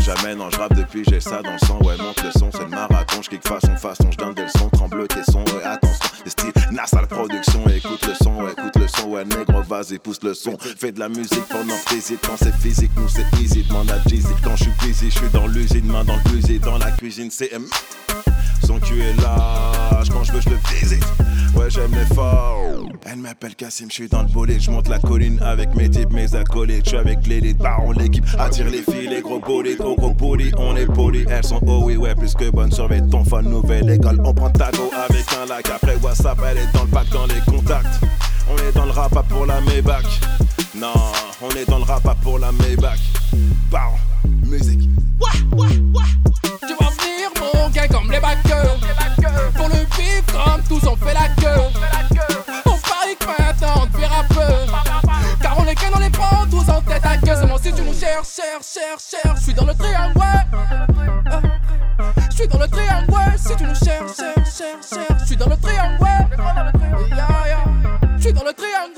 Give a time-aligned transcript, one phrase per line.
[0.00, 2.62] jamais, non, je rappe depuis, j'ai ça dans le sang, ouais, monte le son, c'est
[2.62, 6.08] le marathon, je kick façon façon, je donne des leçons, tremble tes sons, ouais, attention,
[6.24, 10.22] des styles, la production, écoute le son, ouais, écoute le son, ouais, négro, vas-y, pousse
[10.22, 13.90] le son, fais de la musique pendant physique, quand c'est physique, nous c'est easy, demande
[13.90, 16.90] à Jeezy, quand je suis busy, je suis dans l'usine, main dans le dans la
[16.92, 17.50] cuisine, c'est.
[18.64, 21.04] Son cul est large, quand je veux, je le visite.
[23.04, 24.60] Elle m'appelle Cassim, je suis dans le bolide.
[24.60, 26.88] Je monte la colline avec mes types, mes acolytes.
[26.88, 28.24] Je avec l'élite, baron l'équipe.
[28.38, 29.80] Attire les filles, les gros bolides.
[29.80, 31.24] Au gros body, on est poli.
[31.28, 32.72] Elles sont oh oui, ouais, plus que bonne.
[32.72, 34.20] Surveille ton fan, nouvelle école.
[34.24, 35.68] On prend tago avec un like.
[35.70, 38.00] Après WhatsApp, elle est dans le pack, dans les contacts.
[38.50, 40.20] On est dans le rap, pas pour la Maybach.
[40.74, 40.92] Non,
[41.42, 43.00] on est dans le rap, pas pour la Maybach.
[43.70, 43.96] Baron,
[44.44, 44.88] musique.
[45.68, 45.80] Tu
[58.62, 60.20] cherches, cherches Je suis dans le triangle,
[62.30, 65.56] Je suis dans le triangle, Si tu nous cherches, cherches, cherches, Je suis dans le
[65.56, 66.06] triangle.
[68.16, 68.92] Je suis dans le triangle,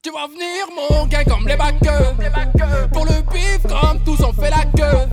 [0.00, 2.14] Tu vas venir mon gars comme les backers.
[2.92, 5.08] Pour le bif comme tous on fait la queue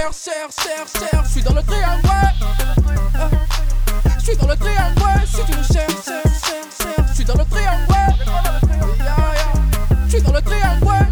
[0.00, 1.24] serre, serre, serre, serre.
[1.24, 2.32] Je suis dans le triangle, ouais.
[4.18, 5.26] Je suis dans le triangle, ouais.
[5.26, 7.06] Si tu me cherches, serre, serre, serre.
[7.08, 8.14] Je suis dans le triangle, ouais.
[10.06, 11.06] Je suis dans le triangle, ouais.